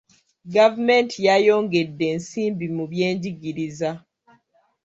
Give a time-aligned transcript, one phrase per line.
[0.53, 3.89] Gavumenti yayongedde ensimbi mu byenjigiriza.